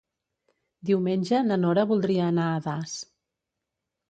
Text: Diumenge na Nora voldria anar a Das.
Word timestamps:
Diumenge 0.89 1.41
na 1.49 1.57
Nora 1.67 1.83
voldria 1.93 2.25
anar 2.31 2.47
a 2.55 2.65
Das. 2.71 2.97